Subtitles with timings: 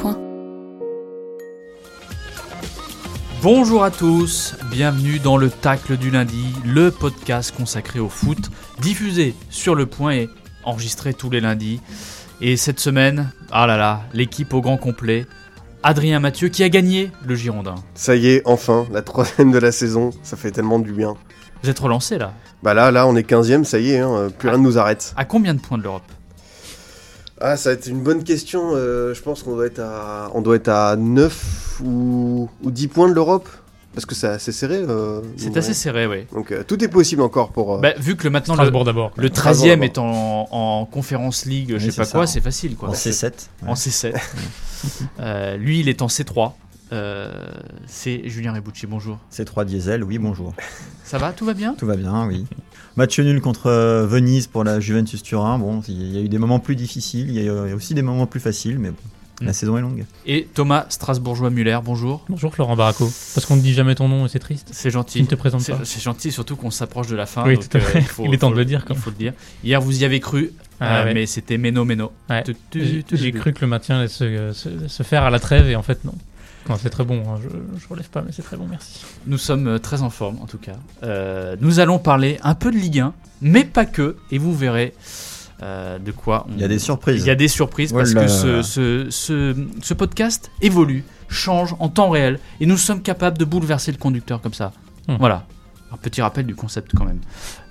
[0.00, 0.18] point.
[3.42, 9.34] Bonjour à tous, bienvenue dans le Tacle du lundi, le podcast consacré au foot, diffusé
[9.50, 10.28] sur le point et
[10.64, 11.80] enregistré tous les lundis.
[12.40, 15.26] Et cette semaine, ah là là, l'équipe au grand complet,
[15.82, 17.74] Adrien Mathieu qui a gagné le Girondin.
[17.94, 21.14] Ça y est, enfin, la troisième de la saison, ça fait tellement du bien.
[21.62, 22.32] Vous êtes relancé là
[22.62, 25.12] Bah là, là, on est 15ème, ça y est, hein, plus rien ne nous arrête.
[25.16, 26.02] À combien de points de l'Europe?
[27.40, 30.40] Ah, ça va être une bonne question, euh, je pense qu'on doit être à, on
[30.40, 33.48] doit être à 9 ou, ou 10 points de l'Europe,
[33.92, 34.76] parce que c'est assez serré.
[34.78, 35.58] euh, C'est ouais.
[35.58, 36.26] assez serré, oui.
[36.32, 37.74] Donc euh, tout est possible encore pour...
[37.74, 39.10] euh, Bah, vu que le, maintenant le, Strasbourg d'abord.
[39.16, 39.84] le Strasbourg 13e d'abord.
[39.84, 42.18] est en, en Conférence League, je Oui, sais c'est pas ça.
[42.18, 42.90] quoi, c'est facile quoi.
[42.90, 43.32] En C7.
[43.66, 44.14] En C7.
[45.18, 46.52] Euh, lui, il est en C3.
[46.92, 47.32] Euh,
[47.86, 49.18] c'est Julien Rebucci, bonjour.
[49.32, 50.54] C3 diesel, oui, bonjour.
[51.02, 51.74] Ça va Tout va bien?
[51.74, 52.44] Tout va bien, oui.
[52.96, 55.58] Match nul contre euh, Venise pour la Juventus Turin.
[55.58, 58.02] Bon, il y a eu des moments plus difficiles, il y a eu aussi des
[58.02, 58.96] moments plus faciles, mais bon,
[59.40, 59.54] la Mm.
[59.54, 60.04] saison est longue.
[60.26, 62.24] Et Thomas Strasbourgeois-Muller, bonjour.
[62.28, 63.10] Bonjour Florent Baraco.
[63.34, 64.68] Parce qu'on ne dit jamais ton nom et c'est triste.
[64.70, 65.18] C'est gentil.
[65.18, 65.84] Tu ne te présentes C'est pas.
[65.84, 67.44] c'est gentil, surtout qu'on s'approche de la fin.
[67.44, 67.98] Oui, donc, tout à fait.
[67.98, 68.94] il, faut, Il est temps faut de le dire, quoi.
[68.94, 69.32] Il faut le dire.
[69.64, 71.14] Hier, vous y avez cru, Ah, euh, ouais.
[71.14, 72.12] mais c'était Meno Meno.
[72.30, 72.44] Ouais.
[72.44, 75.66] Tu- tu- J'ai cru que le maintien allait se, se- se faire à la trêve
[75.68, 76.14] et en fait non.
[76.78, 77.38] C'est très bon, hein.
[77.42, 77.48] je,
[77.80, 79.04] je relève pas, mais c'est très bon, merci.
[79.26, 80.76] Nous sommes euh, très en forme, en tout cas.
[81.02, 83.12] Euh, nous allons parler un peu de Ligue 1,
[83.42, 84.94] mais pas que, et vous verrez
[85.62, 86.52] euh, de quoi on...
[86.54, 87.22] Il y a des surprises.
[87.22, 88.62] Il y a des surprises Oh parce que ce, là.
[88.62, 93.92] ce, ce, ce podcast évolue, change en temps réel et nous sommes capables de bouleverser
[93.92, 94.72] le conducteur comme ça.
[95.08, 95.16] Hmm.
[95.18, 95.46] Voilà.
[95.92, 97.20] Un petit rappel du concept quand même.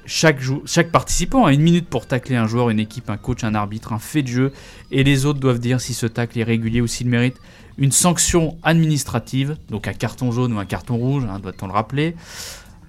[0.05, 3.43] Chaque, jou- chaque participant a une minute pour tacler un joueur, une équipe, un coach,
[3.43, 4.51] un arbitre, un fait de jeu
[4.91, 7.37] et les autres doivent dire si ce tacle est régulier ou s'il mérite
[7.78, 12.16] une sanction administrative, donc un carton jaune ou un carton rouge, hein, doit-on le rappeler.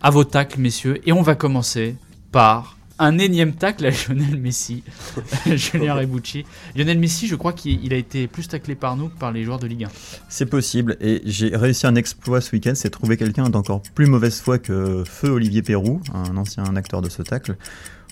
[0.03, 1.97] À vos tacles, messieurs, et on va commencer
[2.31, 4.83] par un énième tacle à Lionel Messi,
[5.47, 6.44] Julien Rebucci.
[6.77, 9.44] Lionel Messi, je crois qu'il il a été plus taclé par nous que par les
[9.44, 9.89] joueurs de Ligue 1.
[10.28, 14.41] C'est possible, et j'ai réussi un exploit ce week-end, c'est trouver quelqu'un d'encore plus mauvaise
[14.41, 17.56] foi que Feu Olivier Perrou, un ancien acteur de ce tacle,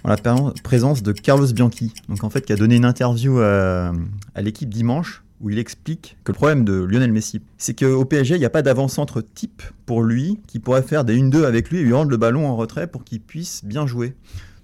[0.04, 0.16] en la
[0.64, 3.92] présence de Carlos Bianchi, donc en fait qui a donné une interview à,
[4.34, 8.36] à l'équipe dimanche où il explique que le problème de Lionel Messi, c'est qu'au PSG,
[8.36, 11.80] il n'y a pas d'avant-centre type pour lui qui pourrait faire des 1-2 avec lui
[11.80, 14.14] et lui rendre le ballon en retrait pour qu'il puisse bien jouer.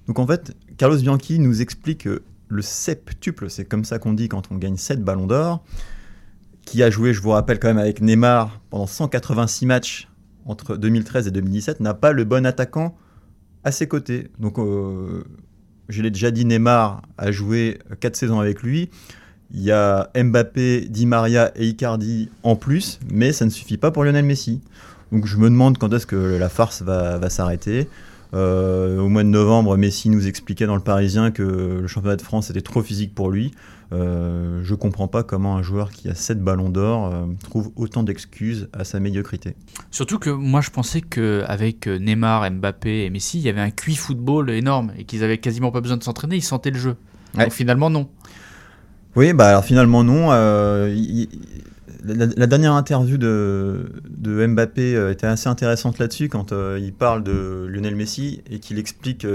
[0.06, 4.28] Donc en fait, Carlos Bianchi nous explique que le septuple, c'est comme ça qu'on dit
[4.28, 5.64] quand on gagne 7 ballons d'or,
[6.64, 10.08] qui a joué, je vous rappelle quand même, avec Neymar pendant 186 matchs
[10.46, 12.96] entre 2013 et 2017, n'a pas le bon attaquant
[13.64, 14.28] à ses côtés.
[14.38, 15.24] Donc, euh,
[15.88, 18.90] je l'ai déjà dit, Neymar a joué 4 saisons avec lui.
[19.54, 23.90] Il y a Mbappé, Di Maria et Icardi en plus, mais ça ne suffit pas
[23.90, 24.60] pour Lionel Messi.
[25.10, 27.88] Donc je me demande quand est-ce que la farce va, va s'arrêter.
[28.34, 31.42] Euh, au mois de novembre, Messi nous expliquait dans le Parisien que
[31.80, 33.52] le championnat de France était trop physique pour lui.
[33.94, 38.02] Euh, je comprends pas comment un joueur qui a 7 ballons d'or euh, trouve autant
[38.02, 39.54] d'excuses à sa médiocrité.
[39.90, 43.96] Surtout que moi je pensais qu'avec Neymar, Mbappé et Messi, il y avait un QI
[43.96, 46.96] football énorme et qu'ils avaient quasiment pas besoin de s'entraîner, ils sentaient le jeu.
[47.34, 47.44] Ouais.
[47.44, 48.10] Donc finalement non.
[49.18, 50.28] Oui, bah finalement non.
[50.30, 50.94] Euh,
[52.04, 53.90] la, dernière interview de,
[54.46, 58.78] Mbappé euh, était assez intéressante là-dessus quand euh, il parle de Lionel Messi et qu'il
[58.78, 59.26] explique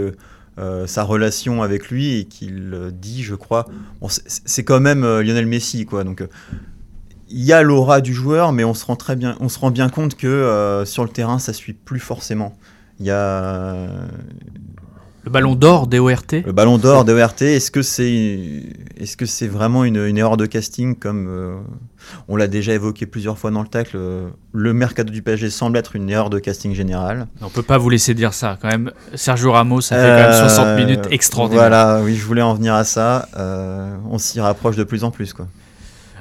[0.85, 3.65] sa relation avec lui et qu'il dit, je crois,
[4.07, 6.05] c'est- quand même Lionel Messi, quoi.
[6.05, 6.25] Donc
[7.27, 9.69] il y a l'aura du joueur, mais on se rend très bien, on se rend
[9.69, 12.55] bien compte que sur le terrain, ça suit plus forcément.
[13.01, 13.89] Il y a
[15.25, 18.63] Le ballon d'or des ORT le ballon d'or de ERT, est-ce que c'est
[18.97, 21.55] est-ce que c'est vraiment une, une erreur de casting comme euh,
[22.27, 25.77] on l'a déjà évoqué plusieurs fois dans le tacle euh, Le mercato du PSG semble
[25.77, 27.27] être une erreur de casting générale.
[27.41, 28.91] On peut pas vous laisser dire ça quand même.
[29.15, 31.69] Sergio Ramos, ça fait quand même 60 Euh, minutes extraordinaires.
[31.69, 33.27] Voilà, oui, je voulais en venir à ça.
[34.09, 35.47] On s'y rapproche de plus en plus, quoi.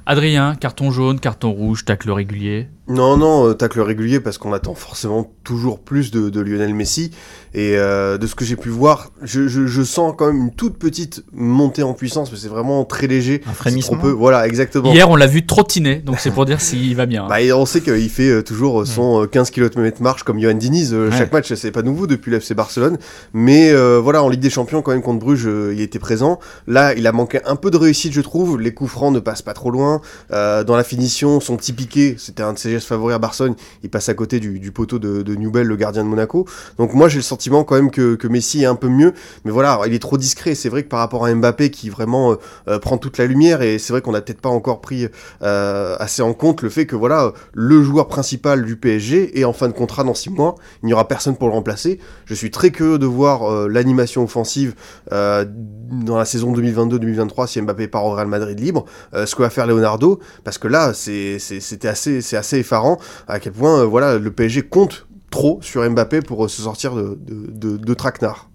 [0.04, 2.66] Adrien, carton jaune, carton rouge, tacle régulier.
[2.88, 7.12] Non, non, euh, tacle régulier parce qu'on attend forcément toujours plus de, de Lionel Messi.
[7.54, 10.54] Et euh, de ce que j'ai pu voir, je, je, je sens quand même une
[10.54, 13.42] toute petite montée en puissance, mais c'est vraiment très léger.
[13.46, 13.98] Un frémissement.
[13.98, 14.92] Peut, voilà, exactement.
[14.92, 17.26] Hier, on l'a vu trottiner, donc c'est pour dire s'il va bien.
[17.28, 20.40] Bah, et on sait qu'il fait euh, toujours euh, son euh, 15 km marche comme
[20.40, 21.10] Johan Diniz Ouais.
[21.16, 22.98] chaque match, c'est pas nouveau depuis l'FC Barcelone.
[23.32, 26.40] Mais euh, voilà, en Ligue des Champions, quand même contre Bruges, euh, il était présent.
[26.66, 28.58] Là, il a manqué un peu de réussite, je trouve.
[28.58, 30.00] Les coups francs ne passent pas trop loin.
[30.32, 33.54] Euh, dans la finition, son petit piqué, c'était un de ses gestes favoris à Barcelone.
[33.82, 36.46] Il passe à côté du, poteau de, de Newell, le gardien de Monaco.
[36.78, 39.12] Donc moi, j'ai le sentiment quand même que, Messi est un peu mieux.
[39.44, 40.54] Mais voilà, il est trop discret.
[40.54, 42.36] C'est vrai que par rapport à Mbappé, qui vraiment euh,
[42.68, 45.08] euh, prend toute la lumière, et c'est vrai qu'on n'a peut-être pas encore pris
[45.42, 49.52] euh, assez en compte le fait que voilà, le joueur principal du PSG est en
[49.52, 50.54] fin de contrat dans 6 mois.
[50.82, 51.98] Il n'y aura personne pour le remplacer.
[52.24, 54.74] Je suis très curieux de voir l'animation offensive
[55.10, 58.84] dans la saison 2022-2023 si Mbappé part au Real Madrid libre.
[59.12, 62.98] ce que va faire Leonardo, parce que là, c'est- c'était assez, assez effarant
[63.28, 66.94] à quel point euh, voilà, le PSG compte trop sur Mbappé pour euh, se sortir
[66.94, 68.48] de, de, de, de traquenard.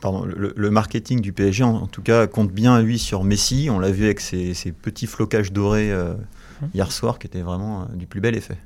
[0.00, 3.68] Pardon, le, le marketing du PSG, en, en tout cas, compte bien lui sur Messi.
[3.70, 6.14] On l'a vu avec ses, ses petits flocages dorés euh,
[6.74, 8.56] hier soir, qui étaient vraiment euh, du plus bel effet.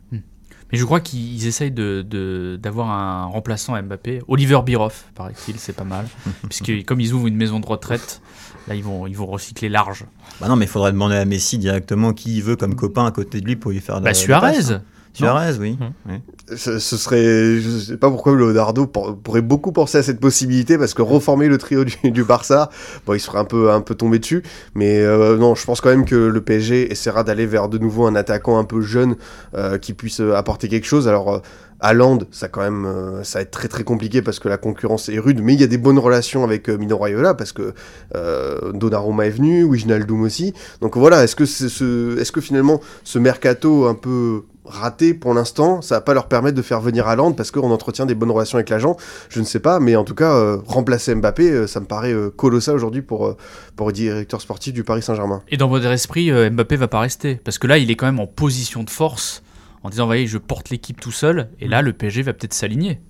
[0.74, 4.22] Mais je crois qu'ils essayent de- de- d'avoir un remplaçant à Mbappé.
[4.26, 6.06] Oliver Biroff, paraît-il, c'est pas mal.
[6.50, 8.20] Puisque comme ils ouvrent une maison de retraite,
[8.66, 10.04] là, ils vont, ils vont recycler large.
[10.40, 13.12] Bah non, mais il faudrait demander à Messi directement qui il veut comme copain à
[13.12, 14.82] côté de lui pour lui faire de Bah, la Suarez passe, hein.
[15.14, 15.78] Suarez, oui.
[15.80, 16.12] Mhm.
[16.12, 16.22] Ouais.
[16.56, 20.76] Ce, ce serait, je sais pas pourquoi Leonardo pour- pourrait beaucoup penser à cette possibilité
[20.76, 22.68] parce que reformer le trio du, du Barça,
[23.06, 24.42] bon, il serait un peu, un peu tombé dessus.
[24.74, 28.06] Mais euh, non, je pense quand même que le PSG essaiera d'aller vers de nouveau
[28.06, 29.16] un attaquant un peu jeune
[29.54, 31.08] euh, qui puisse euh, apporter quelque chose.
[31.08, 31.40] Alors.
[31.84, 35.10] Haaland, ça quand même, euh, ça va être très très compliqué parce que la concurrence
[35.10, 36.98] est rude, mais il y a des bonnes relations avec euh, Mino
[37.36, 37.74] parce que
[38.14, 40.54] euh, Donnarumma est venu, Wijnaldum aussi.
[40.80, 45.82] Donc voilà, est-ce que c'est ce, que finalement ce mercato un peu raté pour l'instant,
[45.82, 48.56] ça va pas leur permettre de faire venir Haaland parce qu'on entretient des bonnes relations
[48.56, 48.96] avec l'agent?
[49.28, 52.14] Je ne sais pas, mais en tout cas, euh, remplacer Mbappé, euh, ça me paraît
[52.34, 53.36] colossal aujourd'hui pour,
[53.76, 55.42] pour le directeur sportif du Paris Saint-Germain.
[55.50, 57.34] Et dans votre esprit, Mbappé va pas rester.
[57.44, 59.42] Parce que là, il est quand même en position de force,
[59.84, 61.48] en disant, voyez, je porte l'équipe tout seul.
[61.60, 63.00] Et là, le PSG va peut-être s'aligner.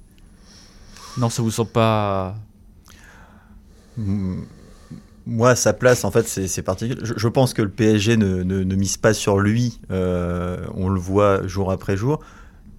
[1.16, 2.34] Non, ça vous semble pas...
[3.96, 4.40] Mm,
[5.26, 7.00] Moi, à sa place, en fait, c'est particulier.
[7.02, 9.80] Je, je pense que le PSG ne, ne- ne mise pas sur lui.
[9.90, 12.20] euh, on le voit jour après jour.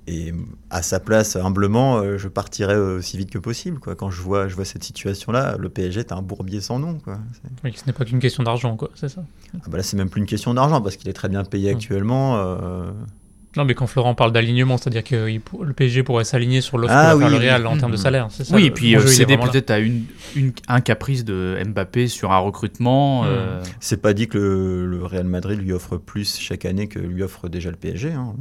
[0.08, 0.32] Et
[0.70, 3.80] à sa place, humblement, euh, je partirais aussi vite que possible.
[3.80, 3.96] Quoi.
[3.96, 7.00] Quand je vois, je vois cette situation-là, le PSG est un bourbier sans nom.
[7.00, 7.18] Quoi.
[7.64, 9.24] Oui, ce n'est pas qu'une question d'argent, quoi, c'est ça.
[9.56, 11.72] Ah bah là, c'est même plus une question d'argent parce qu'il est très bien payé
[11.74, 11.76] Mm.
[11.78, 12.38] actuellement.
[12.38, 12.92] euh,
[13.58, 15.16] Non, mais quand Florent parle d'alignement, c'est-à-dire que
[15.64, 17.68] le PSG pourrait s'aligner sur l'offre Ah oui, le Real oui.
[17.68, 18.02] en termes de Mhm.
[18.04, 20.04] salaire, c'est ça oui, et puis euh, céder peut-être à une,
[20.36, 23.24] une- un caprice de Mbappé sur un recrutement.
[23.26, 27.00] Euh, C'est pas dit que le, le Real Madrid lui offre plus chaque année que
[27.00, 28.12] lui offre déjà le PSG.
[28.12, 28.34] hein.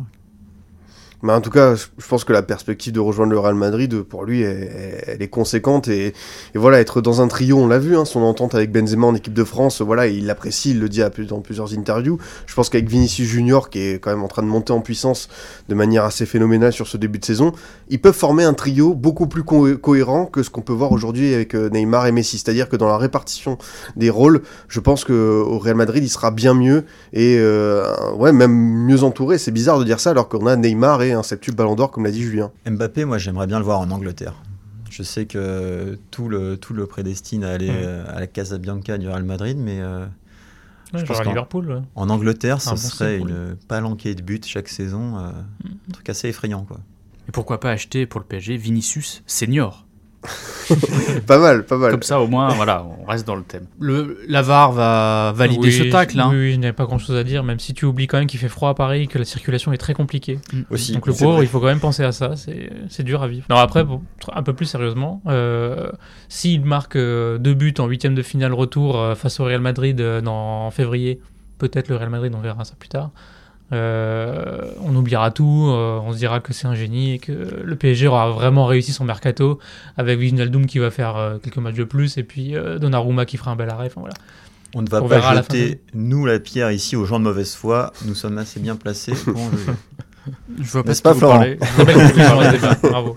[1.24, 4.26] Mais en tout cas, je pense que la perspective de rejoindre le Real Madrid, pour
[4.26, 5.88] lui, elle, est conséquente.
[5.88, 6.12] Et,
[6.54, 9.32] voilà, être dans un trio, on l'a vu, hein, son entente avec Benzema en équipe
[9.32, 12.18] de France, voilà, il l'apprécie, il le dit dans plusieurs interviews.
[12.44, 15.28] Je pense qu'avec Vinicius Junior, qui est quand même en train de monter en puissance
[15.70, 17.52] de manière assez phénoménale sur ce début de saison,
[17.88, 21.32] ils peuvent former un trio beaucoup plus co- cohérent que ce qu'on peut voir aujourd'hui
[21.32, 22.36] avec euh, Neymar et Messi.
[22.36, 23.56] C'est-à-dire que dans la répartition
[23.96, 26.84] des rôles, je pense qu'au Real Madrid, il sera bien mieux
[27.14, 29.38] et euh, ouais, même mieux entouré.
[29.38, 32.04] C'est bizarre de dire ça alors qu'on a Neymar et un septuple Ballon d'Or, comme
[32.04, 32.50] l'a dit Julien.
[32.66, 34.34] Mbappé, moi j'aimerais bien le voir en Angleterre.
[34.90, 37.74] Je sais que tout le, tout le prédestine à aller Mm.
[37.82, 40.06] euh, à la Casabianca du Real Madrid, mais euh,
[40.92, 41.68] Ouais, je pense à Liverpool.
[41.72, 41.80] ouais.
[41.96, 45.18] en Angleterre, ce bon serait une palanquée de buts chaque saison.
[45.18, 45.30] euh,
[45.88, 46.62] Un truc assez effrayant.
[46.64, 46.78] Quoi.
[47.28, 49.86] Et pourquoi pas acheter pour le PSG Vinicius senior
[51.26, 51.90] Pas mal, pas mal.
[51.90, 53.66] Comme ça, au moins, voilà, on reste dans le thème.
[53.80, 56.18] Le, la VAR va valider Oui, ce tacle.
[56.20, 56.28] hein.
[56.30, 58.40] Oui, oui, je n'avais pas grand-chose à dire, même si tu oublies quand même qu'il
[58.40, 60.38] fait froid à Paris, que la circulation est très compliquée.
[60.70, 61.44] Aussi, Donc le pauvre, vrai.
[61.44, 63.46] il faut quand même penser à ça, c'est c'est dur à vivre.
[63.50, 65.90] Non, après, bon, un peu plus sérieusement, euh,
[66.28, 70.00] s'il marque euh, deux buts en huitième de finale retour euh, face au Real Madrid
[70.00, 71.20] euh, dans, en février,
[71.58, 73.10] peut-être le Real Madrid, on verra ça plus tard,
[73.72, 77.76] euh, on oubliera tout, euh, on se dira que c'est un génie et que le
[77.76, 79.58] PSG aura vraiment réussi son mercato
[79.96, 83.36] avec Wijnaldum qui va faire euh, quelques matchs de plus et puis euh, Donnarumma qui
[83.36, 83.86] fera un bel arrêt.
[83.86, 84.14] Enfin, voilà.
[84.74, 87.54] On ne va On pas la jeter, nous, la pierre ici aux gens de mauvaise
[87.54, 87.92] foi.
[88.04, 89.72] Nous sommes assez bien placés pour en juger.
[90.58, 91.58] Je vois pas ce que pas, vous Florent parlez.
[92.82, 93.16] Bravo.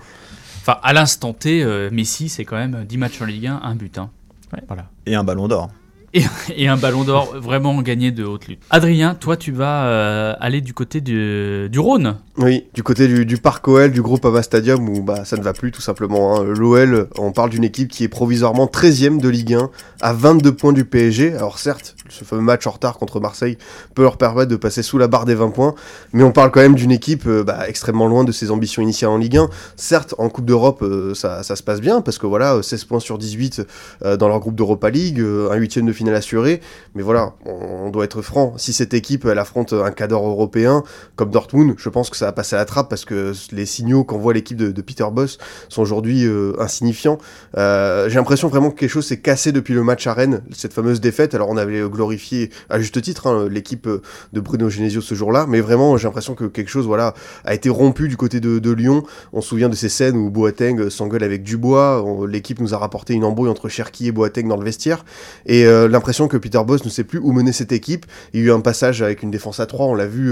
[0.60, 3.74] Enfin, à l'instant T, euh, Messi, c'est quand même 10 matchs en Ligue 1, un
[3.74, 3.96] but.
[3.98, 4.10] hein.
[4.52, 4.62] Ouais.
[4.68, 4.86] Voilà.
[5.06, 5.70] Et un ballon d'or.
[6.14, 8.62] Et, un ballon d'or vraiment gagné de haute lutte.
[8.70, 12.16] Adrien, toi tu vas euh, aller du côté du Rhône.
[12.40, 15.42] Oui, du côté du, du parc OL, du groupe Ava Stadium, où bah, ça ne
[15.42, 16.36] va plus tout simplement.
[16.38, 16.44] hein.
[16.44, 19.70] L'OL, on parle d'une équipe qui est provisoirement 13ème de Ligue 1,
[20.02, 21.34] à 22 points du PSG.
[21.34, 23.58] Alors certes, ce fameux match en retard contre Marseille
[23.96, 25.74] peut leur permettre de passer sous la barre des 20 points,
[26.12, 29.10] mais on parle quand même d'une équipe euh, bah, extrêmement loin de ses ambitions initiales
[29.10, 29.48] en Ligue 1.
[29.74, 33.00] Certes, en Coupe d'Europe, euh, ça, se passe bien, parce que voilà, euh, 16 points
[33.00, 33.66] sur 18
[34.04, 36.60] euh, dans leur groupe d'Europa League, euh, un huitième de finale assuré,
[36.94, 38.54] mais voilà, on, on doit être franc.
[38.58, 40.84] Si cette équipe, elle affronte un cadre européen,
[41.16, 44.04] comme Dortmund, je pense que ça va passer à la trappe, parce que les signaux
[44.04, 47.18] qu'envoie l'équipe de, Peter Boss sont aujourd'hui euh, insignifiants.
[47.56, 50.72] Euh, J'ai l'impression vraiment que quelque chose s'est cassé depuis le match à Rennes, cette
[50.72, 51.34] fameuse défaite.
[51.34, 55.46] Alors on avait glorifié à juste titre hein, l'équipe euh, de Bruno Genesio ce jour-là,
[55.48, 59.02] mais vraiment j'ai l'impression que quelque chose voilà a été rompu du côté de, Lyon.
[59.32, 62.04] On se souvient de ces scènes où Boateng s'engueule avec Dubois.
[62.28, 65.06] L'équipe nous a rapporté une embrouille entre Cherki et Boateng dans le vestiaire,
[65.46, 68.04] et l'impression que Peter Boss ne sait plus où mener cette équipe.
[68.34, 70.30] Il y a eu un passage avec une défense à 3, on l'a vu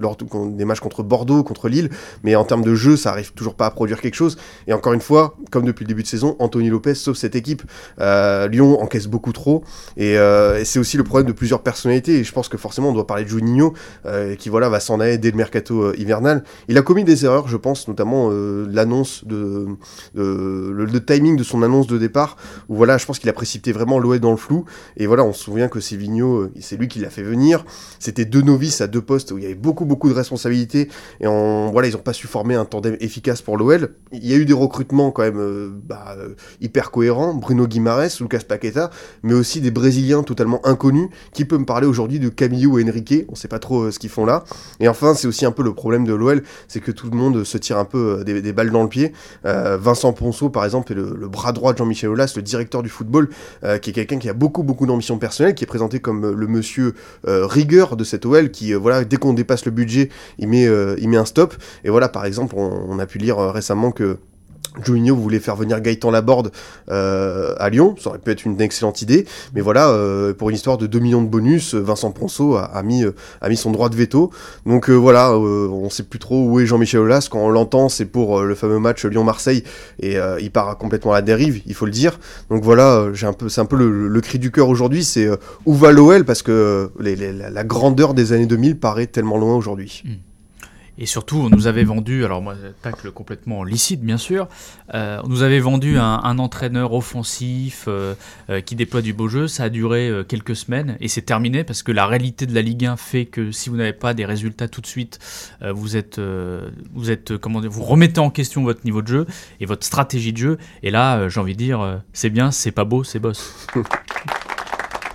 [0.00, 1.90] lors des matchs contre Bordeaux, contre Lille,
[2.24, 4.36] mais en termes de jeu, ça arrive toujours pas à produire quelque chose.
[4.66, 7.62] Et encore une fois, comme depuis le début de saison, Anthony Lopez sauve cette équipe.
[8.00, 9.62] Euh, Lyon encaisse beaucoup trop,
[9.96, 12.18] et, euh, c'est aussi le problème de plusieurs personnalités.
[12.18, 13.74] Et je pense que forcément, on doit parler de Juninho,
[14.06, 16.44] euh, qui voilà va s'en aller dès le mercato euh, hivernal.
[16.68, 19.66] Il a commis des erreurs, je pense, notamment l'annonce de,
[20.14, 22.36] le, timing de son annonce de départ,
[22.68, 24.64] où voilà, je pense qu'il a précipité vraiment l'OL dans le flou.
[24.96, 27.64] Et voilà, on se souvient que Sévigno, c'est lui qui l'a fait venir.
[27.98, 30.88] C'était deux novices à deux postes où il y avait beaucoup beaucoup de responsabilités
[31.20, 33.94] et on, voilà, ils n'ont pas su former un tandem efficace pour l'OL.
[34.12, 38.18] Il y a eu des recrutements quand même euh, bah, euh, hyper cohérents, Bruno Guimaraes,
[38.20, 38.90] Lucas Paqueta,
[39.22, 41.08] mais aussi des Brésiliens totalement inconnus.
[41.32, 43.98] Qui peut me parler aujourd'hui de Camillo ou Henrique On sait pas trop euh, ce
[43.98, 44.44] qu'ils font là.
[44.78, 47.44] Et enfin, c'est aussi un peu le problème de l'OL, c'est que tout le monde
[47.44, 49.12] se tire un peu des, balles dans le pied.
[49.44, 53.28] Vincent Ponceau, par exemple, est le, bras droit de Jean-Michel Aulas, le directeur du football,
[53.80, 56.94] qui est quelqu'un qui a beaucoup beaucoup d'ambition personnelle, qui est présenté comme le monsieur
[57.24, 60.66] rigueur de cette OL, qui voilà, dès qu'on dépasse le budget, il met,
[60.98, 61.54] il met un stop.
[61.84, 64.18] Et voilà, par exemple, on, a pu lire euh, récemment que
[64.84, 66.52] Juninho voulait faire venir Gaëtan Laborde
[66.90, 70.56] euh, à Lyon, ça aurait pu être une excellente idée, mais voilà, euh, pour une
[70.56, 73.12] histoire de 2 millions de bonus, euh, Vincent Ponceau a, mis, euh,
[73.56, 74.30] son droit de veto.
[74.66, 77.88] Donc euh, voilà, euh, on sait plus trop où est Jean-Michel Aulas, quand on l'entend,
[77.88, 79.64] c'est pour euh, le fameux match Lyon-Marseille,
[79.98, 82.20] et euh, il part complètement à la dérive, il faut le dire.
[82.48, 85.26] Donc voilà, euh, j'ai un peu, c'est un peu le, cri du cœur aujourd'hui, c'est
[85.26, 89.36] euh, où va l'OL, parce que euh, la, la grandeur des années 2000 paraît tellement
[89.36, 90.04] loin aujourd'hui.
[90.98, 94.48] Et surtout, on nous avait vendu, alors moi, tacle complètement licite, bien sûr,
[94.94, 98.14] euh, on nous avait vendu un, entraîneur offensif euh,
[98.48, 99.48] euh, qui déploie du beau jeu.
[99.48, 102.86] Ça a duré quelques semaines et c'est terminé parce que la réalité de la Ligue
[102.86, 105.18] 1 fait que si vous n'avez pas des résultats tout de suite,
[105.62, 106.20] vous êtes,
[106.94, 109.26] vous êtes, comment dire, vous remettez en question votre niveau de jeu
[109.60, 110.58] et votre stratégie de jeu.
[110.82, 113.66] Et là, j'ai envie de dire, c'est bien, c'est pas beau, c'est boss.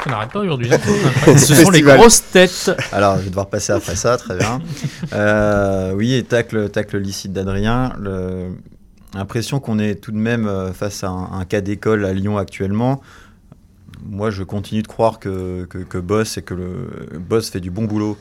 [0.05, 0.69] Ça n'arrête pas aujourd'hui.
[1.25, 2.71] Ce sont les grosses têtes.
[2.91, 4.61] Alors, je vais devoir passer après ça, très bien.
[5.13, 7.93] Euh, oui, et tacle, tacle licite d'Adrien.
[9.15, 12.37] L'impression qu'on est tout de même euh, face à un, un cas d'école à Lyon
[12.37, 13.01] actuellement.
[14.05, 17.71] Moi, je continue de croire que, que, que Boss et que le Boss fait du
[17.71, 18.15] bon boulot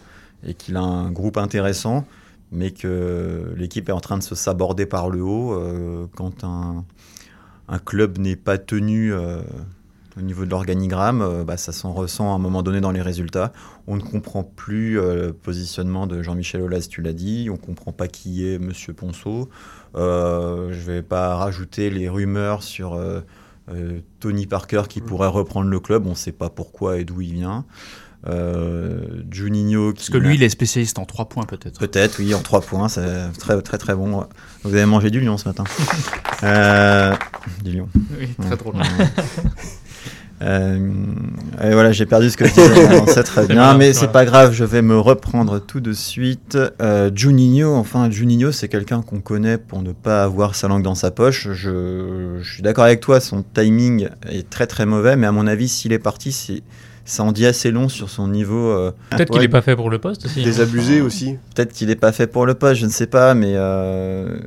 [0.46, 2.06] et qu'il a un groupe intéressant,
[2.50, 6.84] mais que l'équipe est en train de se saborder par le haut euh, quand un,
[7.68, 9.42] un club n'est pas tenu euh,
[10.16, 13.02] au niveau de l'organigramme, euh, bah, ça s'en ressent à un moment donné dans les
[13.02, 13.52] résultats.
[13.87, 17.49] On ne comprend plus euh, le positionnement de Jean-Michel Aulas, tu l'as dit.
[17.50, 19.49] On ne comprend pas qui est Monsieur Ponceau.
[19.97, 23.21] Euh, je ne vais pas rajouter les rumeurs sur euh,
[23.73, 26.06] euh, Tony Parker qui pourrait reprendre le club.
[26.06, 27.64] On ne sait pas pourquoi et d'où il vient.
[28.26, 31.78] Euh, Juninho qui Parce que lui, il est spécialiste en 3 points peut-être.
[31.78, 34.26] Peut-être, oui, en 3 points, c'est très très très bon.
[34.62, 35.64] Vous avez mangé du lion ce matin.
[36.42, 37.14] Euh,
[37.62, 37.88] du lion.
[38.18, 38.75] Oui, très drôle.
[38.76, 39.04] Euh,
[40.44, 42.88] et voilà, j'ai perdu ce que je disais.
[42.88, 45.92] Non, c'est très bien, bien, mais c'est pas grave, je vais me reprendre tout de
[45.92, 46.58] suite.
[46.82, 50.94] Euh, Juninho, enfin, Juninho, c'est quelqu'un qu'on connaît pour ne pas avoir sa langue dans
[50.94, 51.48] sa poche.
[51.52, 55.46] Je, je suis d'accord avec toi, son timing est très très mauvais, mais à mon
[55.46, 56.62] avis, s'il est parti, c'est
[57.04, 58.70] ça en dit assez long sur son niveau.
[58.70, 60.40] euh, Peut-être qu'il n'est pas fait pour le poste aussi.
[60.40, 60.44] hein.
[60.44, 61.37] Désabusé aussi.
[61.54, 64.38] Peut-être qu'il n'est pas fait pour le poste, je ne sais pas, mais euh,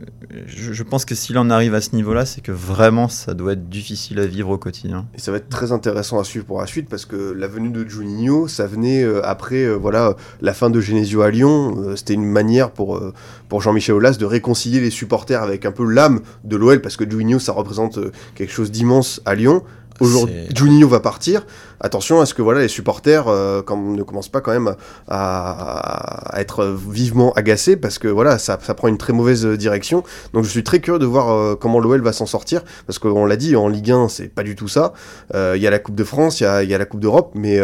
[0.48, 3.54] je, je pense que s'il en arrive à ce niveau-là, c'est que vraiment ça doit
[3.54, 5.06] être difficile à vivre au quotidien.
[5.16, 7.70] Et ça va être très intéressant à suivre pour la suite parce que la venue
[7.70, 11.76] de Juninho, ça venait euh, après euh, voilà la fin de Genesio à Lyon.
[11.78, 13.14] Euh, C'était une manière pour, euh,
[13.50, 17.10] pour Jean-Michel Aulas de réconcilier les supporters avec un peu l'âme de l'OL parce que
[17.10, 19.64] Juninho, ça représente euh, quelque chose d'immense à Lyon.
[20.00, 21.46] aujourd'hui Juninho va partir.
[21.79, 24.75] Attention à ce que voilà les supporters euh, ne commencent pas quand même
[25.07, 30.03] à, être vivement agacés parce que voilà ça, prend une très mauvaise direction.
[30.34, 33.25] Donc je suis très curieux de voir euh, comment l'OL va s'en sortir parce qu'on
[33.25, 34.93] l'a dit en Ligue 1 c'est pas du tout ça.
[35.36, 37.60] Euh, Il y a la Coupe de France, il y a, la Coupe d'Europe, mais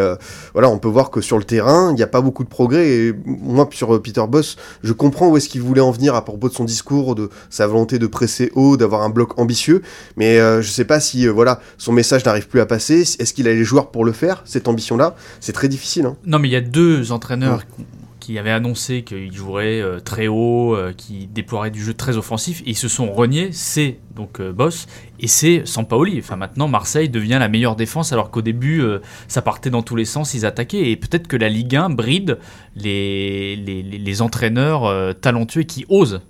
[0.52, 2.88] voilà on peut voir que sur le terrain il n'y a pas beaucoup de progrès.
[2.88, 6.48] Et moi sur Peter Boss je comprends où est-ce qu'il voulait en venir à propos
[6.48, 9.82] de son discours, de sa volonté de presser haut, d'avoir un bloc ambitieux.
[10.16, 13.00] Mais je sais pas si voilà son message n'arrive plus à passer.
[13.00, 16.06] Est-ce qu'il a les joueurs pour le faire Cette ambition-là, c'est très difficile.
[16.06, 16.16] hein.
[16.26, 17.84] Non, mais il y a deux entraîneurs qui-
[18.20, 22.62] qui avaient annoncé qu'ils joueraient euh, très haut, euh, qui déploieraient du jeu très offensif,
[22.62, 23.50] et ils se sont reniés.
[23.52, 24.86] C'est donc euh, Boss
[25.20, 26.20] et c'est Sampaoli.
[26.20, 28.82] Enfin, maintenant, Marseille devient la meilleure défense, alors qu'au début,
[29.28, 30.90] ça partait dans tous les sens, ils attaquaient.
[30.90, 32.38] Et peut-être que la Ligue 1 bride
[32.76, 36.20] les, les, les- les entraîneurs talentueux qui osent.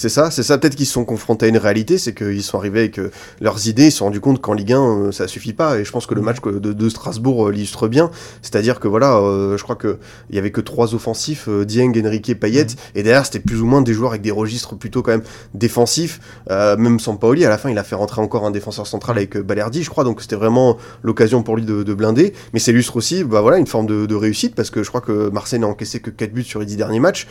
[0.00, 0.56] C'est ça, c'est ça.
[0.56, 3.10] Peut-être qu'ils se sont confrontés à une réalité, c'est qu'ils sont arrivés avec euh,
[3.42, 5.78] leurs idées, ils se sont rendus compte qu'en Ligue 1, euh, ça suffit pas.
[5.78, 8.10] Et je pense que le match que- de, de Strasbourg euh, l'illustre bien.
[8.40, 9.98] C'est-à-dire que voilà, euh, je crois que
[10.30, 13.66] il y avait que trois offensifs, euh, Dieng, Enrique, Payet, et derrière c'était plus ou
[13.66, 16.18] moins des joueurs avec des registres plutôt quand même défensifs.
[16.48, 19.82] Même Sampaoli, à la fin, il a fait rentrer encore un défenseur central avec Balerdi,
[19.82, 20.04] je crois.
[20.04, 22.32] Donc c'était vraiment l'occasion pour lui de, de blinder.
[22.54, 25.02] Mais ça illustre aussi, bah voilà, une forme de, de réussite parce que je crois
[25.02, 27.26] que Marseille n'a encaissé que 4 buts sur les 10 derniers matchs.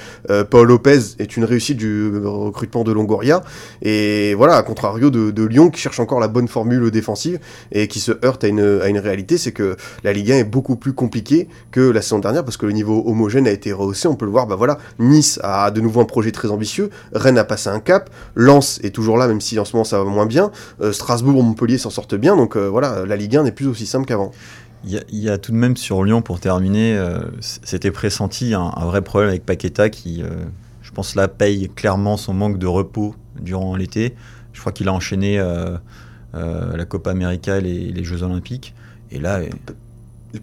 [0.52, 2.12] Paul Lopez est une réussite du
[2.66, 3.42] de Longoria.
[3.82, 7.40] Et voilà, à contrario de, Lyon qui cherche encore la bonne formule défensive
[7.72, 10.44] et qui se heurte à une, à une réalité, c'est que la Ligue 1 est
[10.44, 14.08] beaucoup plus compliquée que la saison dernière parce que le niveau homogène a été rehaussé.
[14.08, 17.38] On peut le voir, bah voilà, Nice a de nouveau un projet très ambitieux, Rennes
[17.38, 20.06] a passé un cap, Lens est toujours là, même si en ce moment ça va
[20.06, 20.52] moins bien,
[20.82, 23.86] Euh, Strasbourg, Montpellier s'en sortent bien, donc euh, voilà, la Ligue 1 n'est plus aussi
[23.86, 24.32] simple qu'avant.
[24.86, 28.86] Il y, a, tout de même sur Lyon, pour terminer, euh, c'était pressenti un, un
[28.86, 30.24] vrai problème avec Paqueta qui,
[31.00, 34.16] pense, paye clairement son manque de repos durant l'été.
[34.52, 35.78] Je crois qu'il a enchaîné euh,
[36.36, 38.74] euh, la Copa América et les, Jeux Olympiques.
[39.12, 39.40] Et là,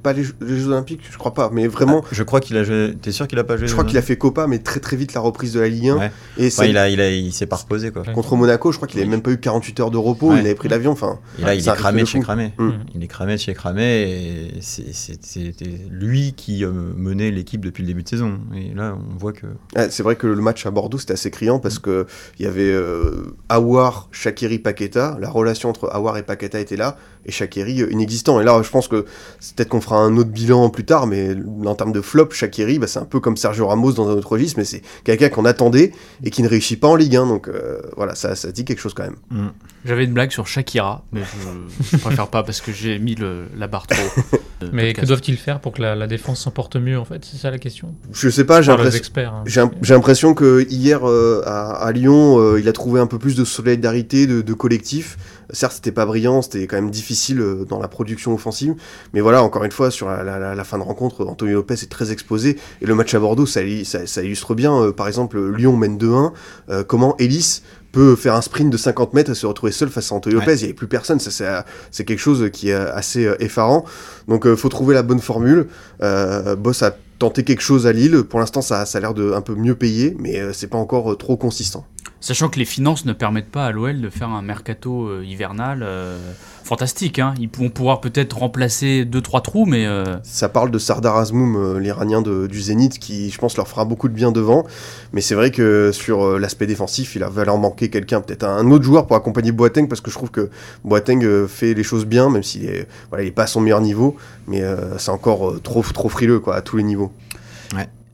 [0.02, 2.64] Pas les, Jeux- les Jeux Olympiques, je crois pas, mais vraiment, je crois qu'il a
[2.64, 2.95] joué.
[3.00, 4.97] T'es sûr qu'il a pas joué je crois qu'il a fait Copa, mais très très
[4.97, 5.97] vite la reprise de la Ligue 1.
[5.99, 6.11] Ouais.
[6.38, 8.02] Et Enfin, c'est- il a, il a, il s'est pas reposé quoi.
[8.02, 10.37] Contre Monaco, je crois qu'il avait même pas eu 48 heures de repos, Ouais.
[10.40, 11.21] il avait pris l'avion, enfin.
[11.38, 12.52] Et là, il Ça est a cramé fait de chez cramé.
[12.59, 12.71] Mm.
[12.97, 17.64] Il est cramé de chez cramé et c'est- c'est- c'était lui qui euh, menait l'équipe
[17.64, 18.40] depuis le début de saison.
[18.57, 19.47] Et là, on voit que.
[19.76, 22.07] Ouais, c'est vrai que le match à Bordeaux c'était assez criant parce que
[22.38, 25.16] il y avait euh, Awar, Shakiri, Paqueta.
[25.21, 28.40] La relation entre Awar et Paqueta était là et Shakiri euh, inexistant.
[28.40, 29.04] Et là, je pense que
[29.40, 32.78] c'est peut-être qu'on fera un autre bilan plus tard, mais en termes de flop, Shakiri,
[32.78, 35.45] bah, c'est un peu comme Sergio Ramos dans un autre registre, mais c'est quelqu'un qu'on
[35.45, 35.92] attendait
[36.25, 37.26] et qui ne réussit pas en Ligue 1.
[37.26, 39.16] Donc euh, voilà, ça, ça dit quelque chose quand même.
[39.30, 39.49] Mm.
[39.85, 43.45] J'avais une blague sur Shakira, mais je, je préfère pas parce que j'ai mis le,
[43.56, 44.02] la barre trop.
[44.73, 47.23] Mais que doivent-ils faire pour que la, la défense s'en porte mieux, en fait?
[47.30, 47.95] C'est ça la question?
[48.11, 49.02] Je sais pas, j'ai l'impression.
[49.18, 49.71] hein.
[49.83, 53.37] J'ai l'impression que hier euh, à, à Lyon, euh, il a trouvé un peu plus
[53.37, 55.18] de solidarité, de, de collectif.
[55.50, 58.75] Certes, c'était pas brillant, c'était quand même difficile euh, dans la production offensive,
[59.15, 61.75] mais voilà, encore une fois, sur la, la- la- la fin de rencontre, Antonio Lopez
[61.75, 64.75] est très exposé et le match à Bordeaux, ça, illi- ça- ça illustre bien.
[64.83, 66.33] euh, par exemple, Lyon mène 2-1,
[66.70, 70.12] euh, comment Ellis peut faire un sprint de 50 mètres et se retrouver seul face
[70.12, 70.44] à Antonio Ouais.
[70.44, 70.57] Lopez.
[70.59, 71.18] Il n'y avait plus personne.
[71.20, 73.85] Ça, c'est, quelque chose qui est assez effarant.
[74.29, 75.68] Donc, il faut trouver la bonne formule.
[76.03, 78.23] Euh, Boss a tenté quelque chose à Lille.
[78.25, 80.77] Pour l'instant, ça, ça a l'air de un peu mieux payé, mais euh, c'est pas
[80.77, 81.87] encore trop consistant.
[82.20, 85.83] Sachant que les finances ne permettent pas à l'OL de faire un mercato euh, hivernal
[85.83, 86.18] euh,
[86.66, 87.18] fantastique.
[87.18, 87.35] Hein.
[87.38, 91.79] Ils vont pouvoir peut-être remplacer 2-3 trous, mais euh, Ça parle de Sardar Azmoum, euh,
[91.79, 94.66] l'Iranien du Zénith, qui, je pense, leur fera beaucoup de bien devant.
[95.12, 98.70] Mais c'est vrai que sur euh, l'aspect défensif, il va leur manquer quelqu'un, peut-être un
[98.70, 100.50] autre joueur pour accompagner Boateng, parce que je trouve que
[100.85, 103.61] Boateng euh, fait les choses bien, même s'il est, voilà, il est pas à son
[103.61, 104.16] meilleur niveau,
[104.48, 107.12] mais euh, c'est encore euh, trop, trop frileux quoi, à tous les niveaux.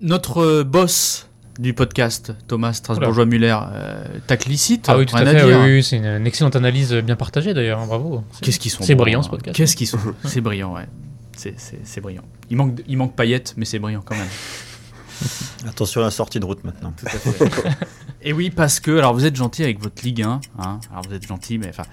[0.00, 4.86] notre boss du podcast, Thomas Strasbourgeois-Muller, euh, tacle licite.
[4.88, 5.44] Ah oui, tout à fait.
[5.44, 7.78] Oui, oui, c'est une, une excellente analyse bien partagée d'ailleurs.
[7.80, 8.24] hein, Bravo.
[8.32, 9.24] C'est- Qu'est-ce qu'ils sont C'est brillant hein.
[9.24, 9.56] ce podcast.
[9.56, 10.86] Qu'est-ce qu'ils sont C'est brillant, ouais.
[11.36, 12.24] C'est- C'est c'est brillant.
[12.50, 14.26] Il manque, il manque paillettes, mais c'est brillant quand même.
[15.68, 16.92] Attention à la sortie de route maintenant.
[18.22, 21.14] Et oui, parce que, alors vous êtes gentil avec votre Ligue 1, hein, alors vous
[21.14, 21.84] êtes gentil, mais enfin,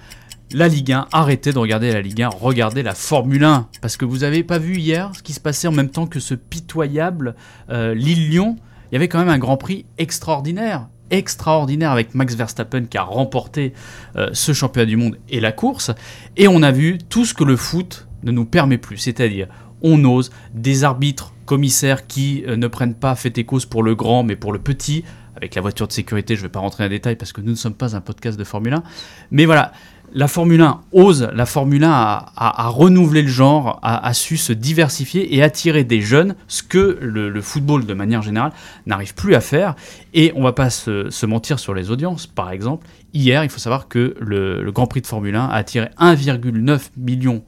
[0.52, 4.04] la Ligue 1, arrêtez de regarder la Ligue 1, regardez la Formule 1, parce que
[4.04, 7.34] vous avez pas vu hier ce qui se passait en même temps que ce pitoyable
[7.70, 8.56] euh, Lille-Lyon,
[8.90, 13.02] il y avait quand même un Grand Prix extraordinaire, extraordinaire avec Max Verstappen qui a
[13.02, 13.72] remporté
[14.16, 15.90] euh, ce championnat du monde et la course,
[16.36, 19.48] et on a vu tout ce que le foot ne nous permet plus, c'est-à-dire
[19.82, 23.94] on ose des arbitres, commissaires qui euh, ne prennent pas fait et cause pour le
[23.94, 25.04] grand mais pour le petit,
[25.36, 27.40] avec la voiture de sécurité, je ne vais pas rentrer dans les détails parce que
[27.40, 28.82] nous ne sommes pas un podcast de Formule 1.
[29.30, 29.72] Mais voilà,
[30.12, 35.34] la Formule 1 ose, la Formule 1 a, renouvelé le genre, a, su se diversifier
[35.34, 38.52] et attirer des jeunes, ce que le, football de manière générale
[38.86, 39.74] n'arrive plus à faire.
[40.14, 42.26] Et on va pas se, mentir sur les audiences.
[42.26, 45.54] Par exemple, hier, il faut savoir que le, le Grand Prix de Formule 1 a
[45.54, 47.42] attiré 1,9 million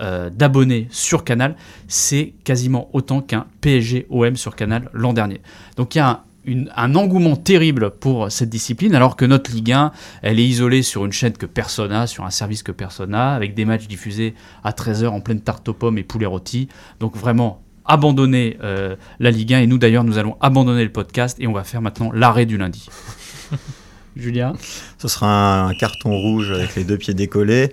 [0.00, 1.56] euh, d'abonnés sur Canal,
[1.88, 5.40] c'est quasiment autant qu'un PSG-OM sur Canal l'an dernier.
[5.76, 9.50] Donc il y a un, une- un engouement terrible pour cette discipline, alors que notre
[9.52, 12.72] Ligue 1, elle est isolée sur une chaîne que personne n'a, sur un service que
[12.72, 14.34] personne n'a, avec des matchs diffusés
[14.64, 16.68] à 13h en pleine tarte aux pommes et poulet rôti.
[17.00, 21.36] Donc vraiment, abandonner euh, la Ligue 1, et nous d'ailleurs, nous allons abandonner le podcast,
[21.40, 22.88] et on va faire maintenant l'arrêt du lundi.
[24.16, 24.54] Julien?
[24.98, 27.72] Ce sera un carton rouge avec les deux pieds décollés.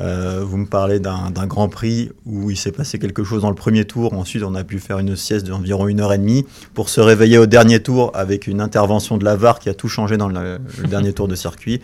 [0.00, 3.54] Euh, vous me parlez d'un Grand Prix où il s'est passé quelque chose dans le
[3.54, 4.12] premier tour.
[4.14, 7.38] Ensuite, on a pu faire une sieste d'environ une heure et demie pour se réveiller
[7.38, 10.58] au dernier tour avec une intervention de la VAR qui a tout changé dans le
[10.88, 11.80] dernier tour de circuit.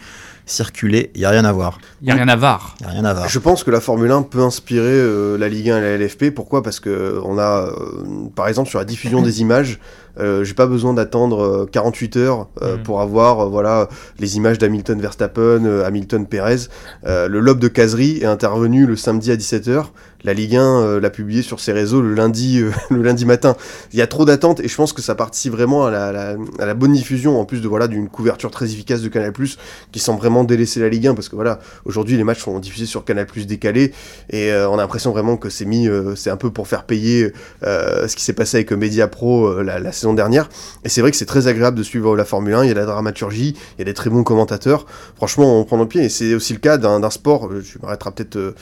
[0.50, 1.78] Circuler, il n'y a rien à voir.
[2.02, 2.74] Il n'y a rien à voir.
[2.80, 3.28] Il n'y a rien à voir.
[3.28, 6.30] Je pense que la Formule 1 peut inspirer euh, la Ligue 1 et la LFP.
[6.34, 6.62] Pourquoi?
[6.62, 9.78] Parce que euh, on a, euh, par exemple, sur la diffusion des images,
[10.18, 12.82] euh, j'ai pas besoin d'attendre euh, 48 heures euh, Mhm.
[12.82, 16.66] pour avoir, euh, voilà, les images d'Hamilton Verstappen, euh, Hamilton Perez.
[17.06, 19.84] Euh, le lobe de caserie est intervenu le samedi à 17h.
[20.22, 23.56] La Ligue 1 euh, l'a publié sur ses réseaux le lundi, euh, le lundi matin.
[23.92, 26.92] Il y a trop d'attentes et je pense que ça participe vraiment à la, bonne
[26.92, 29.32] diffusion, en plus de voilà d'une couverture très efficace de Canal+,
[29.92, 32.86] qui semble vraiment délaisser la Ligue 1 parce que voilà, aujourd'hui les matchs sont diffusés
[32.86, 33.92] sur Canal+ décalé
[34.28, 37.32] et euh, on a l'impression vraiment que c'est mis, c'est un peu pour faire payer
[37.62, 40.48] ce qui s'est passé avec Media Pro la, saison dernière.
[40.84, 42.64] Et c'est vrai que c'est très agréable de suivre la Formule 1.
[42.64, 44.86] Il y a la dramaturgie, il y a des très bons commentateurs.
[45.16, 46.04] Franchement, on prend nos pieds.
[46.04, 47.48] Et c'est aussi le cas d'un sport.
[47.64, 48.54] Tu m'arrêteras peut-être,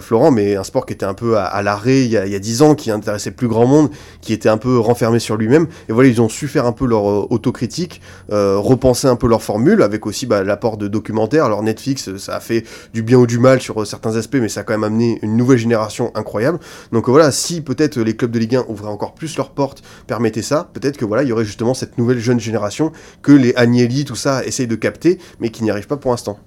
[0.00, 2.74] Florent, mais un sport qui était un peu à, l'arrêt il y a dix ans,
[2.74, 5.66] qui intéressait plus grand monde, qui était un peu renfermé sur lui-même.
[5.88, 8.00] Et voilà, ils ont su faire un peu leur euh, autocritique,
[8.30, 11.44] euh, repenser un peu leur formule, avec aussi bah, l'apport de documentaires.
[11.44, 14.38] Alors Netflix, euh, ça a fait du bien ou du mal sur euh, certains aspects,
[14.40, 16.58] mais ça a quand même amené une nouvelle génération incroyable.
[16.92, 20.42] Donc voilà, si peut-être les clubs de Ligue 1 ouvraient encore plus leurs portes, permettaient
[20.42, 24.04] ça, peut-être que voilà, il y aurait justement cette nouvelle jeune génération que les Agnelli,
[24.04, 26.38] tout ça, essayent de capter, mais qui n'y arrivent pas pour l'instant.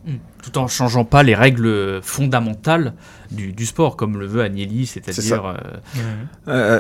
[0.43, 2.93] Tout en changeant pas les règles fondamentales
[3.31, 5.45] du, du sport, comme le veut Agnelli, c'est-à-dire...
[5.45, 5.56] euh,
[6.48, 6.80] Euh,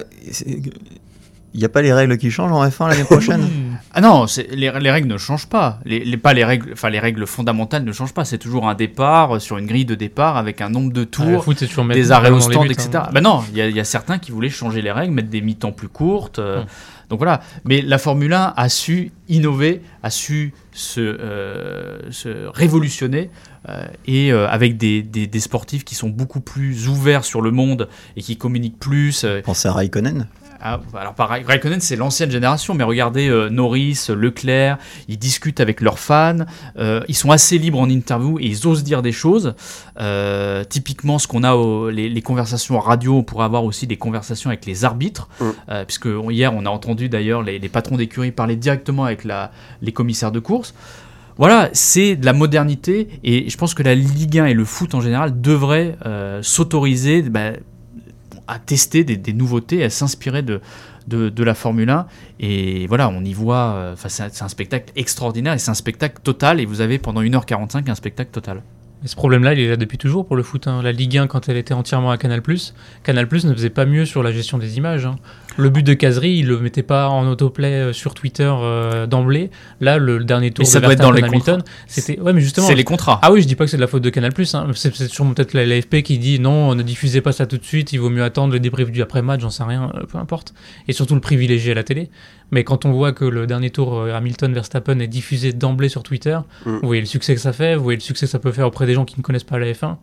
[1.53, 3.47] Il n'y a pas les règles qui changent en F1 l'année prochaine?
[3.93, 5.79] Ah non, les, les règles ne changent pas.
[5.85, 8.25] Les, les- pas les règles, enfin les règles fondamentales ne changent pas.
[8.25, 11.05] C'est toujours un départ euh, sur une grille de départ avec un nombre de Ah,
[11.05, 11.63] tours, foot,
[11.93, 12.89] des arrêts au stand, buts, etc.
[12.95, 13.09] hein.
[13.13, 15.29] Bah non, il y, a- il y a certains qui voulaient changer les règles, mettre
[15.29, 16.39] des mi-temps plus courtes.
[16.39, 16.65] euh, Mm.
[17.09, 17.41] Donc voilà.
[17.65, 21.99] Mais la Formule 1 a su innover, a su se, euh,
[22.53, 23.29] révolutionner.
[23.67, 27.89] euh, et euh, avec des, des- sportifs qui sont beaucoup plus ouverts sur le monde
[28.15, 29.25] et qui communiquent plus.
[29.43, 30.27] Pensez à Raikkonen.
[30.67, 35.79] Ah, alors pareil, Raikkonen c'est l'ancienne génération, mais regardez euh, Norris, Leclerc, ils discutent avec
[35.79, 36.39] leurs fans,
[36.79, 39.53] euh, ils sont assez libres en interview et ils osent dire des choses.
[39.99, 43.97] Euh, typiquement, ce qu'on a, au- les, les conversations radio, on pourrait avoir aussi des
[43.97, 45.51] conversations avec les arbitres, Mm.
[45.85, 49.51] puisque hier on a entendu d'ailleurs les, les patrons d'écurie parler directement avec la,
[49.81, 50.73] les commissaires de course.
[51.37, 54.95] Voilà, c'est de la modernité et je pense que la Ligue 1 et le foot
[54.95, 55.97] en général devraient
[56.41, 57.51] s'autoriser bah,
[58.47, 60.61] à tester des, nouveautés, à s'inspirer de,
[61.09, 62.07] la Formule 1.
[62.39, 65.71] Et voilà, on y voit, euh, enfin, c'est un- c'est un spectacle extraordinaire et c'est
[65.71, 66.59] un spectacle total.
[66.59, 68.61] Et vous avez pendant 1h45 un spectacle total.
[69.03, 70.67] Et ce problème-là, il est là depuis toujours pour le foot.
[70.67, 70.81] hein.
[70.81, 72.41] La Ligue 1, quand elle était entièrement à Canal+,
[73.03, 75.05] Canal+, ne faisait pas mieux sur la gestion des images.
[75.05, 75.15] hein.
[75.57, 79.51] Le but de caserie, il le mettait pas en autoplay euh, sur Twitter euh, d'emblée.
[79.79, 82.19] Là, le, le dernier tour Mais ça de doit être dans Verstappen les Hamilton, c'était
[82.19, 82.67] ouais, mais justement.
[82.67, 83.19] C'est les contrats.
[83.21, 84.31] Ah oui, je dis pas que c'est de la faute de Canal+.
[84.53, 84.67] Hein.
[84.73, 87.93] C'est sûrement peut-être la l'AFP qui dit non, ne diffusez pas ça tout de suite.
[87.93, 90.53] Il vaut mieux attendre le débrief du après-match, j'en sais rien, euh, peu importe.
[90.87, 92.09] Et surtout le privilégier à la télé.
[92.51, 96.03] Mais quand on voit que le dernier tour euh, Hamilton Verstappen est diffusé d'emblée sur
[96.03, 96.71] Twitter, Mm.
[96.81, 98.67] vous voyez le succès que ça fait, vous voyez le succès que ça peut faire
[98.67, 99.95] auprès des gens qui ne connaissent pas la F1.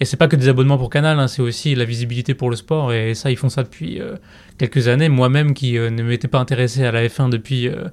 [0.00, 2.56] Et c'est pas que des abonnements pour Canal, hein, c'est aussi la visibilité pour le
[2.56, 2.92] sport.
[2.92, 4.16] Et ça, ils font ça depuis euh,
[4.58, 5.08] quelques années.
[5.08, 7.88] Moi-même, qui euh, ne m'étais pas intéressé à la F1 depuis euh,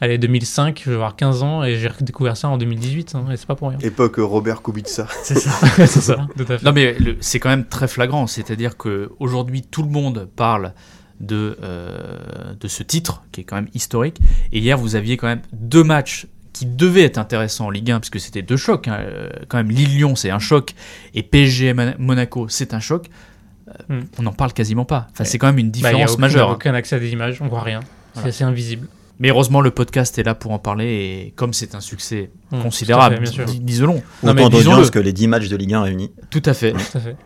[0.00, 3.14] allez, 2005, je vais avoir 15 ans, et j'ai découvert ça en 2018.
[3.16, 3.78] hein, et c'est pas pour rien.
[3.80, 5.08] Époque Robert Kubica.
[5.24, 5.50] C'est ça.
[5.78, 6.64] c'est ça, tout à fait.
[6.64, 10.72] Non mais le- c'est quand même très flagrant, c'est-à-dire que aujourd'hui tout le monde parle
[11.18, 14.20] de, euh, de ce titre qui est quand même historique.
[14.52, 18.00] Et hier vous aviez quand même deux matchs qui devaient être intéressants en Ligue 1
[18.00, 18.88] puisque c'était deux chocs.
[18.88, 18.98] hein.
[19.00, 20.74] Euh, Quand même Lille-Lyon c'est un choc
[21.14, 23.08] et PSG Mon- Monaco c'est un choc.
[23.68, 24.00] Euh, Hmm.
[24.18, 25.08] On n'en parle quasiment pas.
[25.12, 26.48] Enfin, c'est quand même une Bah, y a différence aucun- majeure.
[26.50, 26.54] hein.
[26.54, 27.80] aucun accès à des images, on voit rien.
[28.14, 28.24] Voilà.
[28.24, 28.88] C'est assez invisible.
[29.20, 30.86] Mais heureusement le podcast est là pour en parler
[31.26, 33.18] et comme c'est un succès Hum, considérable,
[33.60, 34.00] disons-le.
[34.30, 36.10] Autant d'audience que les 10 matchs de Ligue 1 réunis.
[36.30, 36.72] Tout à fait.
[36.72, 37.16] Tout à fait.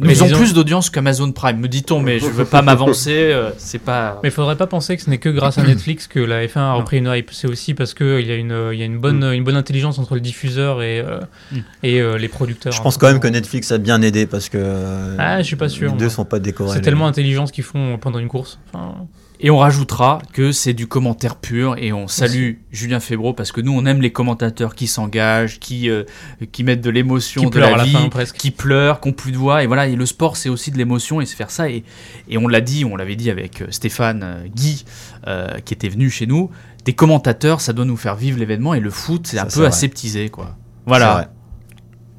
[0.00, 3.12] Mais avons disons- plus d'audience qu'Amazon Prime, me dit-on, mais je veux pas m'avancer.
[3.32, 4.20] euh, c'est pas.
[4.22, 6.58] Mais il faudrait pas penser que ce n'est que grâce à Netflix que la F1
[6.60, 7.30] a repris une hype.
[7.32, 9.98] C'est aussi parce qu'il y a, une, il y a une, bonne, une bonne intelligence
[9.98, 11.20] entre le diffuseur et, euh,
[11.52, 11.56] Mm.
[11.84, 12.72] et euh, les producteurs.
[12.72, 15.68] Je pense quand même que Netflix a bien aidé parce que Ah, je suis pas
[15.68, 16.14] sûr, les deux moi.
[16.14, 16.74] sont pas décorés.
[16.74, 18.58] C'est tellement intelligent ce qu'ils font pendant une course.
[18.72, 18.94] Enfin,
[19.38, 23.60] Et on rajoutera que c'est du commentaire pur et on salue Julien Febro parce que
[23.60, 26.04] nous on aime les commentateurs qui s'engagent, qui euh,
[26.52, 28.36] qui mettent de l'émotion, Qui de pleurent la à la vie, fin, presque.
[28.36, 30.78] qui pleurent, qui ont plus de voix et voilà et le sport, c'est aussi de
[30.78, 31.68] l'émotion et c'est faire ça.
[31.68, 31.84] Et,
[32.28, 34.84] et on l'a dit, on l'avait dit avec euh, Stéphane euh, Guy,
[35.26, 36.50] euh, qui était venu chez nous.
[36.86, 40.30] Des commentateurs, ça doit nous faire vivre l'événement et le foot, c'est un peu aseptisé,
[40.30, 40.56] quoi.
[40.86, 41.30] Voilà.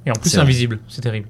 [0.06, 0.80] Et en plus, C'est invisible.
[0.88, 1.28] C'est terrible.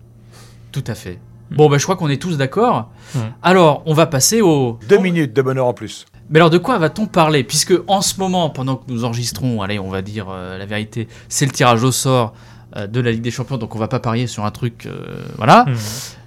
[0.71, 1.19] tout à fait.
[1.51, 2.89] Bon, bah, je crois qu'on est tous d'accord.
[3.15, 3.19] Hmm.
[3.41, 4.79] Alors, on va passer au.
[4.87, 6.05] Deux minutes de bonheur en plus.
[6.29, 7.43] Mais alors de quoi va-t-on parler?
[7.43, 11.07] Puisque en ce moment, pendant que nous enregistrons, allez, on va dire euh, la vérité,
[11.29, 12.33] c'est le tirage au sort
[12.75, 15.21] euh, de la Ligue des Champions, donc on va pas parier sur un truc, euh,
[15.37, 15.63] voilà.
[15.63, 15.75] Hmm.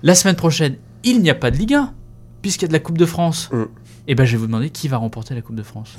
[0.03, 1.93] La semaine prochaine, il n'y a pas de Ligue 1,
[2.41, 3.51] puisqu'il y a de la Coupe de France.
[3.53, 3.65] Mm.
[4.09, 5.97] Et ben je vais vous demander qui va remporter la Coupe de France.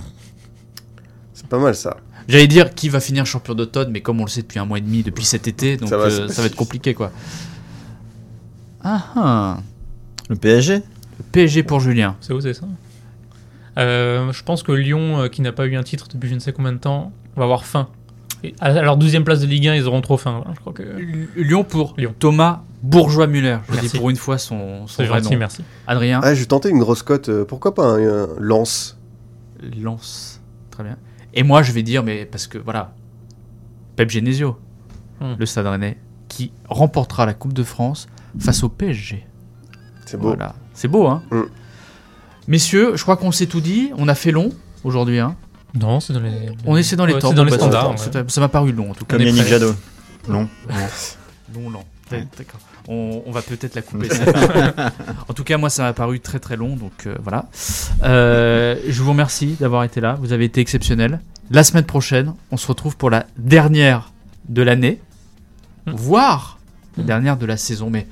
[1.34, 1.98] C'est pas mal ça.
[2.28, 4.78] J'allais dire qui va finir champion d'automne, mais comme on le sait depuis un mois
[4.78, 7.12] et demi, depuis cet été, donc Ça va, euh, ça, être compliqué quoi.
[8.84, 9.58] Ah ah,
[10.30, 10.76] Le PSG
[11.20, 12.15] le PSG pour Julien.
[12.20, 12.65] C'est osé ça?
[13.78, 16.39] Euh, je pense que Lyon, euh, qui n'a pas eu un titre depuis je ne
[16.39, 17.88] sais combien de temps, va avoir faim.
[18.44, 20.44] Et à leur 12 place de Ligue 1, ils auront trop faim.
[20.56, 20.82] Je crois que
[21.36, 22.15] Lyon pour Lyon.
[22.17, 23.60] Thomas Bourgeois-Muller.
[23.70, 23.89] Je Merci.
[23.91, 25.39] dis pour une fois son, son c'est vrai gentil, nom.
[25.39, 25.63] merci.
[25.86, 26.20] Adrien?
[26.24, 27.30] Ah, je vais tenter une grosse cote.
[27.30, 28.98] euh, pourquoi pas un, un lance
[29.80, 30.41] Lance.
[30.72, 30.98] Très bien.
[31.36, 32.94] Et moi, je vais dire, mais parce que voilà,
[33.96, 34.58] Pep Genesio,
[35.20, 35.36] Hmm.
[35.38, 35.98] le Stade Rennais,
[36.30, 38.08] qui remportera la Coupe de France
[38.39, 39.26] face au PSG.
[40.06, 40.28] C'est beau.
[40.30, 40.56] Voilà.
[40.74, 41.44] C'est beau, hein Hmm.
[42.48, 43.91] Messieurs, je crois qu'on s'est tout dit.
[43.98, 44.50] On a fait long
[44.84, 45.20] aujourd'hui.
[45.20, 45.36] Hein.
[45.80, 46.50] Non, c'est dans les.
[46.65, 47.30] On essaie dans les Ouais, temps.
[47.30, 48.00] C'est dans les Bah, ça- standards.
[48.00, 48.26] ça- ouais.
[48.28, 49.17] Ça m'a paru long, en tout cas.
[49.17, 49.46] Comme Yannick.
[49.46, 49.74] Jadot.
[50.28, 50.48] Long.
[51.56, 51.84] Long, long.
[52.12, 52.60] D'accord.
[52.88, 54.10] On, on va peut-être la couper.
[55.30, 56.76] en tout cas, moi, ça m'a paru très très long.
[56.76, 57.46] Donc euh, voilà.
[58.04, 60.17] Euh, je vous remercie d'avoir été là.
[60.20, 61.22] Vous avez été exceptionnel.
[61.52, 64.12] La semaine prochaine, on se retrouve pour la dernière
[64.50, 65.00] de l'année,
[65.88, 65.91] Mm.
[65.96, 66.58] voire
[66.98, 67.90] la dernière de la saison.
[67.90, 68.08] Mais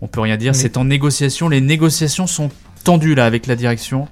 [0.00, 0.54] on peut rien dire.
[0.54, 1.48] C'est en négociation.
[1.48, 2.50] Les négociations sont
[2.84, 4.08] tendues là avec la direction.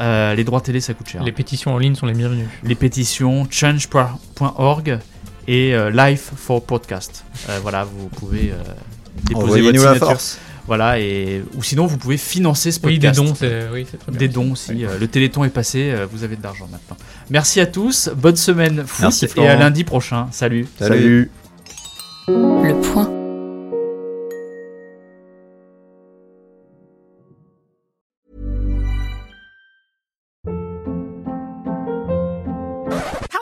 [0.00, 1.22] Euh, les droits télé, ça coûte cher.
[1.22, 2.48] Les pétitions en ligne sont les bienvenues.
[2.64, 4.98] les pétitions change.org
[5.46, 7.24] et euh, Life for Podcast.
[7.48, 8.62] Euh, voilà, vous pouvez euh,
[9.24, 10.06] déposer votre Envoyez-nous la signature.
[10.06, 10.38] force.
[10.66, 13.28] Voilà, et ou sinon vous pouvez financer ce Oui, des podcast.
[13.28, 14.18] dons, c'est oui, c'est très bien.
[14.20, 14.84] Des dons aussi.
[15.00, 16.96] le Téléthon est passé, vous avez de l'argent maintenant.
[17.28, 20.28] Merci à tous, bonne semaine foot Merci, et à lundi prochain.
[20.30, 20.68] Salut.
[20.78, 21.30] Salut.
[22.28, 23.19] Le point.